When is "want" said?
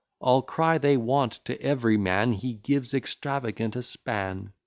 0.97-1.33